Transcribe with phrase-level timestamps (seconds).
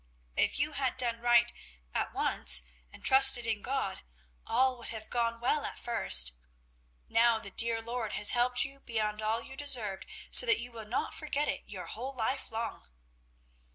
[0.35, 1.53] If you had done right
[1.93, 4.01] at once, and trusted in God,
[4.47, 6.31] all would have gone well at first.
[7.07, 10.87] Now the dear Lord has helped you beyond all you deserved, so that you will
[10.87, 12.87] not forget it your whole life long."